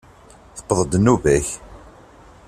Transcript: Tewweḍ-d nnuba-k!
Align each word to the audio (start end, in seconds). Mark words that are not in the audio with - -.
Tewweḍ-d 0.57 0.93
nnuba-k! 0.99 1.47